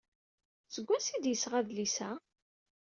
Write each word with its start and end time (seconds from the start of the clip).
Seg 0.73 0.85
wansi 0.87 1.11
ay 1.13 1.21
d-yesɣa 1.23 1.55
adlis-a? 1.61 2.09